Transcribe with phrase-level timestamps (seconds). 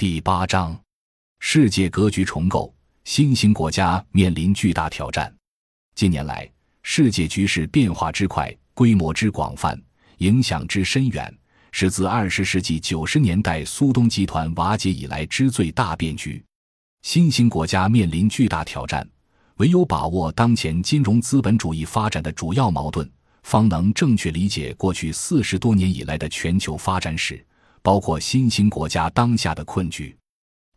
[0.00, 0.74] 第八章：
[1.40, 5.30] 世界格局重构，新兴国家面临巨大挑战。
[5.94, 6.50] 近年来，
[6.82, 9.78] 世界局势变化之快、规模之广泛、
[10.16, 11.30] 影响之深远，
[11.70, 16.42] 是自二十世纪九十年代苏东集团瓦解以来之最大变局。
[17.02, 19.06] 新兴国家面临巨大挑战，
[19.56, 23.06] 唯有把握当前金融资本主义发展的主要矛盾。
[23.42, 27.44] 方能正确理解过去四十多年以来的全球发展史，
[27.82, 30.16] 包括新兴国家当下的困局。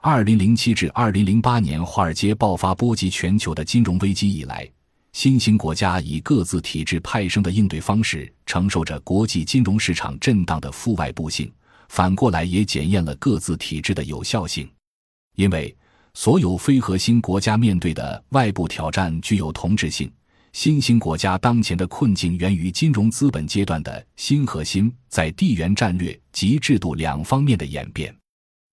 [0.00, 4.68] 二零零七至二零零八年华尔街爆发波及全球的金融危机以来，
[5.12, 11.52] 新兴国家以各自体制派生的应对方式，承受着国际金融市场震荡的负外部性，
[11.88, 14.68] 反过来也检验了各自体制的有效性。
[15.36, 15.74] 因为
[16.14, 20.10] 所有非核心国家面对的外部挑战具有同质性。
[20.52, 28.14] 新兴国家当前的困境源于金融资本阶段的新核心在地缘战略及制度两方面的演变。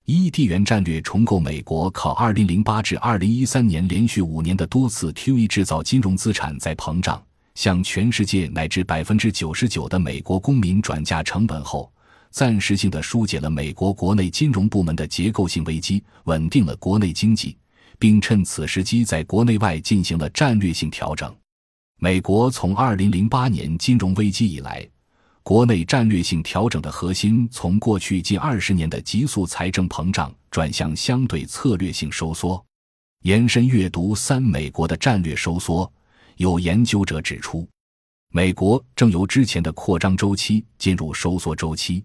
[0.06, 1.40] 一、地缘战略重构。
[1.40, 7.24] 美国靠2008至2013年连续五年的多次 QE 制造金融资产在膨胀，
[7.56, 11.92] 向全世界乃至百分之九十九的美国公民转嫁成本后，
[12.30, 17.56] 暂时性的疏解了美国国内金融部门的结构性危机，稳定了国内经济，
[17.98, 21.34] 并趁此时机在国内外进行了战略性调整。
[22.02, 24.88] 美国从二零零八年金融危机以来，
[25.44, 32.64] 国内战略性调整的核心从过去近二十年的急速财政膨胀转向相对策略性收缩。
[33.24, 35.92] 延伸阅读三美国的战略收缩，
[36.38, 37.68] 有研究者指出，
[38.32, 42.02] 美国正由之前的扩张周期进入收缩周期。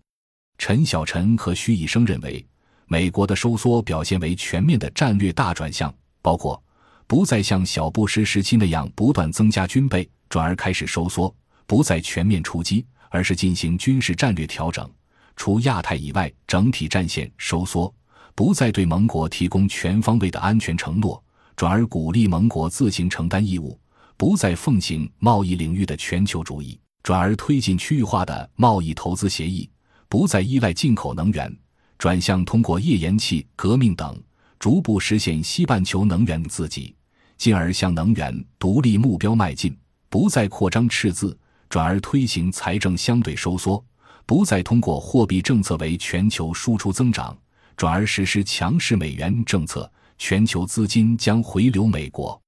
[0.58, 2.44] 陈小晨和徐以升认为，
[2.88, 6.60] 美国的收缩表现为全面的战略大转向，包括。
[7.06, 11.32] 不再像小布什时期那样不断增加军备，转而开始收缩；
[11.66, 14.90] 不再全面出击，而是进行军事战略调整。
[15.36, 17.92] 除亚太以外，整体战线收缩；
[18.34, 21.22] 不再对盟国提供全方位的安全承诺，
[21.56, 23.78] 转而鼓励盟国自行承担义务；
[24.16, 29.68] 不再奉行贸易领域的全球主义，转而推进区域化的贸易投资协议；
[30.08, 31.54] 不再依赖进口能源，
[31.98, 34.18] 转向通过页岩气革命等。
[34.64, 36.96] 逐步实现西半球能源自给，
[37.36, 39.70] 进而向能源独立目标迈进；
[40.08, 41.38] 不再扩张赤字，
[41.68, 43.84] 转而推行财政相对收缩；
[44.24, 47.36] 不再通过货币政策为全球输出增长，
[47.76, 52.40] 转而实施强势美元政策，全球资金将回流美国。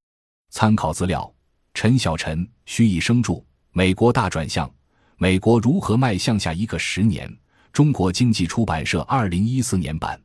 [0.49, 1.31] 参考资料：
[1.75, 3.33] 陈小晨、徐以生著
[3.73, 4.73] 《美国大转向：
[5.19, 7.29] 美国如何迈向下一个十年》，
[7.75, 10.19] 中国经济出版社二零一四年版。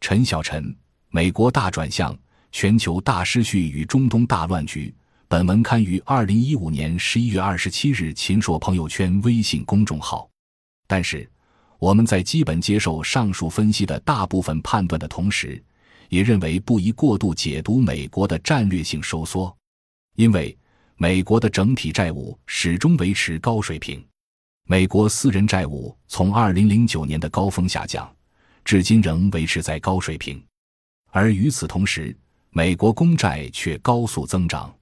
[0.00, 0.72] 陈小晨。
[1.14, 2.12] 美国大转向，
[2.50, 4.92] 全球大失序与中东大乱局。
[5.28, 10.28] 本文刊于二零一五年十一月二十七日秦朔朋友圈微信公众号。
[10.88, 11.30] 但是，
[11.78, 15.62] 我们在基本接受上述分析的大部分判断的同时，
[16.08, 19.56] 也认为不宜过度解读美国的战略性收缩，
[20.16, 20.58] 因为
[20.96, 24.04] 美国的整体债务始终维持高水平。
[24.66, 28.12] 美国私人债务从二零零九年的高峰下降，
[28.64, 30.44] 至今仍维持在高水平。
[31.14, 32.14] 而与此同时，
[32.50, 34.74] 美国公债却高速增长，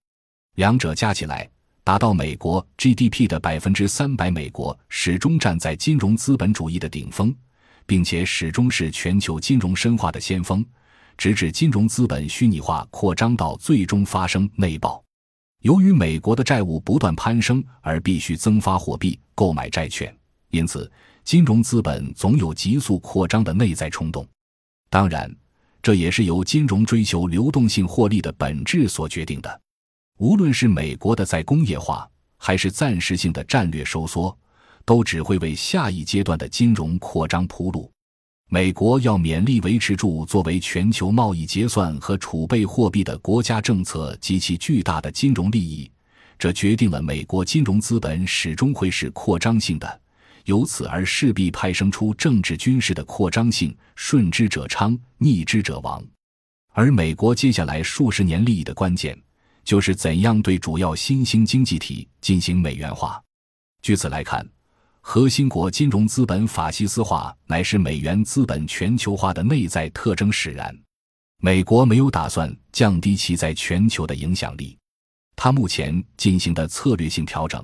[0.54, 1.46] 两者加起来
[1.84, 4.30] 达到美国 GDP 的百分之三百。
[4.30, 7.36] 美国始终站在金融资本主义的顶峰，
[7.84, 10.64] 并且始终是全球金融深化的先锋，
[11.18, 15.04] 直至金融资本虚拟化扩张到最终发生内爆。
[15.60, 20.10] 由于美国的债务不断攀升，而必须增发货币购买债券，
[20.48, 20.90] 因此
[21.24, 24.26] 金融资本总有急速扩张的内在冲动。
[24.88, 25.30] 当然。
[25.82, 29.60] 这也是由金融追求流动性获利的本质所决定的。
[30.18, 34.36] 无论是美国的再工业化，还是暂时性的战略收缩，
[34.84, 37.90] 都只会为下一阶段的金融扩张铺路。
[38.48, 45.90] 美国要勉力维持住作为全球贸易结算和储备货币的国家政策及其巨大的金融利益，
[46.38, 50.01] 这决定了美国金融资本始终会是扩张性的。
[50.44, 56.04] 由此而势必派生出政治军事的扩张性，顺之者昌，逆之者亡。
[56.72, 59.20] 而美国接下来数十年利益的关键，
[59.62, 63.22] 就是怎样对主要新兴经济体进行美元化。
[63.82, 64.46] 据此来看，
[65.00, 70.74] 核心国金融资本法西斯化乃是美元资本全球化的内在特征使然。
[71.38, 74.78] 美国没有打算降低其在全球的影响力，
[75.34, 77.62] 它目前进行的策略性调整。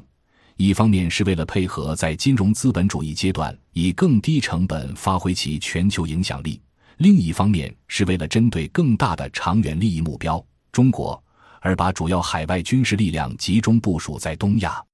[0.58, 6.60] 一方面是为了配合在金融资本主义阶段以更低成本发挥其全球影响力，
[6.96, 11.22] 另一方面是为了针对更大的长远利益目标——中国，
[11.60, 14.84] 而把主要海外军事力量集中部署在东亚。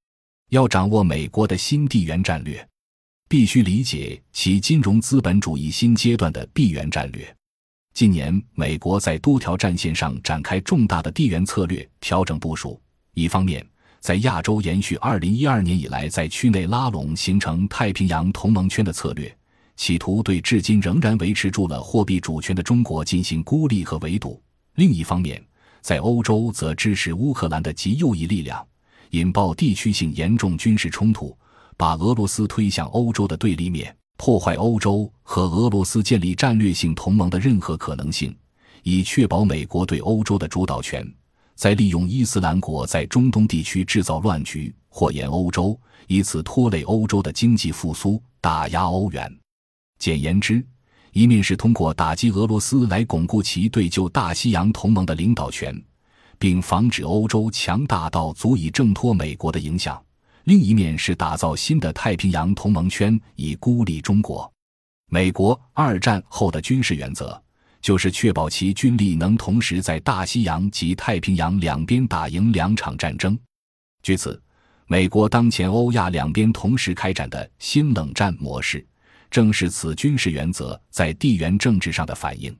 [0.50, 2.68] 要掌握美国的新地缘战略，
[3.26, 7.34] 必须理解其金融资本主义新阶段的地缘战略。
[7.94, 12.78] 近年，美国在多条战线上展开重大的地缘策略调整部署。
[13.14, 13.66] 一方面，
[14.04, 19.34] 在亚洲延续2012年以来在区内拉拢形成太平洋同盟圈的策略，
[19.76, 24.38] 企图对至今仍然维持住了货币主权的中国进行孤立和围堵；
[24.74, 25.42] 另一方面，
[25.80, 28.62] 在欧洲则支持乌克兰的极右翼力量，
[29.12, 31.34] 引爆地区性严重军事冲突，
[31.74, 33.96] 把俄罗斯推向欧洲的对立面。
[34.18, 38.36] 破坏欧洲和俄罗斯建立战略性同盟的任何可能性，
[38.82, 41.10] 以确保美国对欧洲的主导权。
[41.54, 45.78] 在利用伊斯兰国在中东地区制造乱局，祸延欧洲，
[46.08, 49.32] 以此拖累欧洲的经济复苏，打压欧元。
[49.98, 50.64] 简言之，
[51.12, 55.80] 一面是通过打击俄罗斯来巩固其对旧大西洋同盟的领导权，
[56.38, 60.02] 并防止欧洲强大到足以挣脱美国的影响。
[60.44, 64.52] 另一面是打造新的太平洋同盟圈，以孤立中国。
[65.10, 67.40] 美国二战后的军事原则
[67.84, 73.38] 就是确保其军力能同时在大西洋及太平洋两边打赢两场战争。
[74.02, 74.42] 据此，
[74.86, 78.82] 美国当前欧亚两边同时开展的新冷战模式，
[79.30, 82.56] 正是此军事原则在地缘政治上的反映。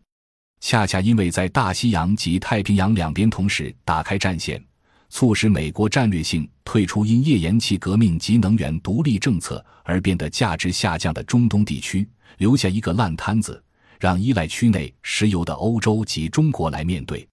[0.60, 4.62] 恰恰因为在大西洋及太平洋两边同时打开战线。
[5.08, 12.06] 促使美国战略性退出因页岩气革命及能源独立政策而变得价值下降的中东地区，
[12.36, 13.63] 留下一个烂摊子，
[14.04, 17.26] 让依赖区内石油的欧洲及中国来面对。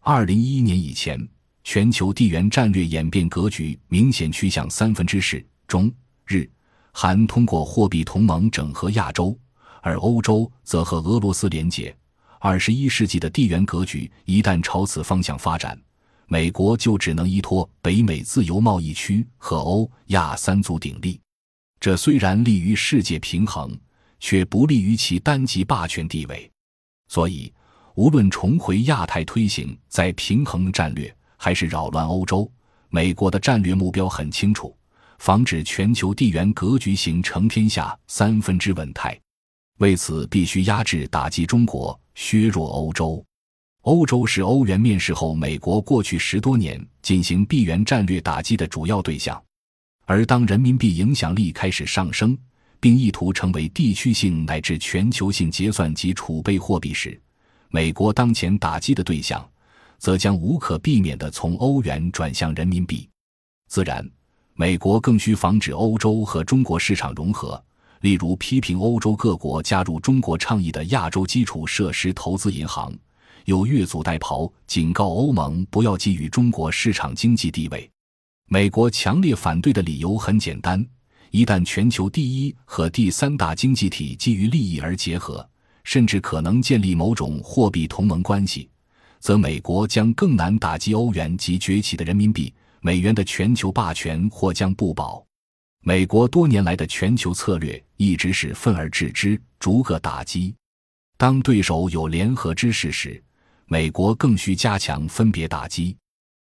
[0.00, 1.28] 二零一一年以前，
[1.62, 5.92] 全球地缘战略演变格局明显趋向三分之四：中、
[6.24, 6.48] 日、
[6.90, 9.38] 韩通过货币同盟整合亚洲，
[9.82, 11.94] 而欧洲则和俄罗斯连结。
[12.40, 15.78] 二十一世纪的地缘格局一旦朝此方向发展。
[16.28, 21.20] 美国就只能依托北美自由贸易区和欧亚三足鼎立，
[21.78, 23.78] 这虽然利于世界平衡，
[24.20, 26.50] 却不利于其单极霸权地位。
[27.08, 27.52] 所以，
[27.94, 32.50] 无论重回亚太推行再平衡战略，还是扰乱欧洲，
[32.88, 34.76] 美国的战略目标很清楚：
[35.18, 39.18] 防止全球地缘格局形成天下三分之稳态。
[39.78, 43.24] 为此，必须压制打击中国，削弱欧洲。
[43.82, 49.40] 欧洲是欧元面世后，美国过去十多年进行币元战略打击的主要对象。
[50.06, 52.36] 而当人民币影响力开始上升，
[52.80, 57.20] 并意图成为地区性乃至全球性结算及储备货币时，
[57.70, 59.46] 美国当前打击的对象，
[59.98, 63.08] 则将无可避免地从欧元转向人民币。
[63.68, 64.08] 自然，
[64.54, 67.62] 美国更需防止欧洲和中国市场融合，
[68.00, 72.92] 例如批评欧洲各国加入中国倡议的亚洲基础设施投资银行。
[73.46, 77.88] 有越俎代庖，警告欧盟不要给予中国市场经济地位。
[78.48, 80.84] 美国强烈反对的理由很简单：
[81.36, 85.46] 一旦全球第一和第三大经济体基于利益而结合，
[85.84, 88.70] 甚至可能建立某种货币同盟关系，
[89.20, 92.50] 则美国将更难打击欧元及崛起的人民币，
[92.80, 95.22] 美元的全球霸权或将不保。
[95.84, 100.54] 美国多年来的全球策略一直是分而治之，逐个打击。
[101.18, 103.22] 当对手有联合之势时，
[103.66, 105.94] 美国更需加强分别打击。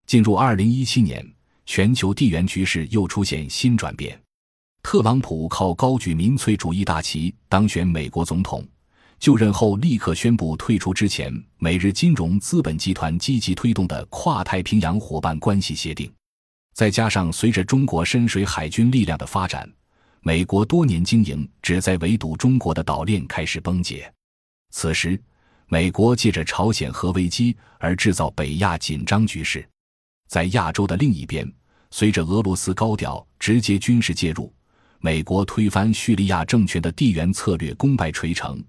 [0.05, 1.29] 进入二零一七年，
[1.65, 4.17] 全球地缘局势又出现新转变。
[4.89, 8.65] 特朗普靠高举民粹主义大旗当选美国总统，
[9.19, 16.09] 就任后立刻宣布退出之前美日金融资本集团积极推动的跨太平洋伙伴关系协定。
[16.73, 19.69] 再加上随着中国深水海军力量的发展，
[20.21, 24.09] 美国多年经营旨在围堵中国的岛链开始崩解。
[24.71, 25.21] 此时。
[25.67, 29.67] 美国借着朝鲜核危机而制造北亚紧张局势，
[30.29, 31.45] 在亚洲的另一边，
[31.91, 34.49] 随着俄罗斯高调直接军事介入，
[34.99, 38.63] 美国推翻叙利亚政权的地缘策略功败垂成，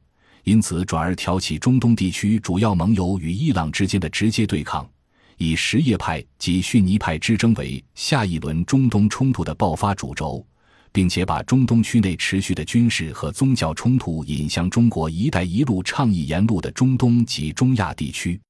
[0.45, 4.89] 因此转而挑起中东地区主要盟友与伊朗之间的直接对抗，
[5.37, 10.45] 以什叶派及逊尼派之争为下一轮中东冲突的爆发主轴。
[10.93, 18.41] 并且把中东区内持续的军事和宗教冲突引向中国“一带一路”倡议沿路的中东及中亚地区，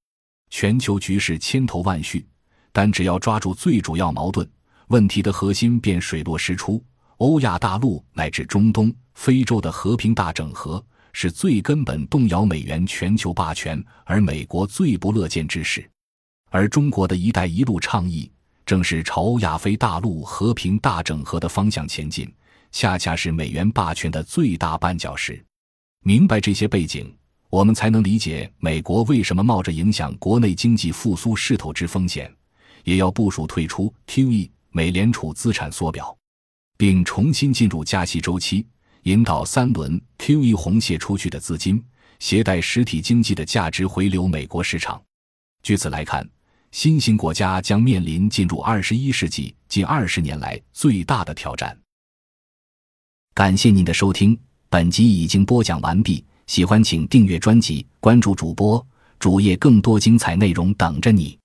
[0.50, 2.24] 全球局势千头万绪，
[2.72, 4.48] 但只要抓住最主要矛盾
[4.86, 6.82] 问题的核心，便水落石出。
[7.18, 15.88] 欧亚大陆乃至中东、非洲的和平大整合，是最根本动摇美元全球霸权，而美国最不乐见之事。
[16.50, 18.30] 而中国的一带一路倡议。
[18.64, 22.30] 正是朝亚非大陆和平大整合的方向前进，
[22.70, 25.42] 恰恰是美元霸权的最大绊脚石。
[26.04, 27.10] 明白这些背景，
[27.48, 32.30] 我们才能理解美国为什么冒着影响国内经济复苏势头之风险，
[32.84, 36.14] 也要部署退出 QE 美联储资产缩表，
[36.78, 38.64] 并重新进入加息周期，
[39.02, 41.82] 引导三轮 QE 红泻出去的资金，
[42.20, 45.02] 携带实体经济的价值回流美国市场。
[45.62, 46.26] 据此来看，
[46.70, 51.76] 新兴国家将面临进入二十一世纪近二十年来最大的挑战。
[53.34, 56.24] 感谢您的收听，本集已经播讲完毕。
[56.46, 58.84] 喜欢请订阅专辑，关注主播
[59.18, 61.36] 主页，更多精彩内容等着你。